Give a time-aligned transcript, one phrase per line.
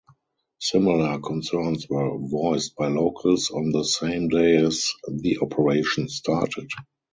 [0.59, 6.69] Similar concerns were voiced by locals on the same day as the operation started.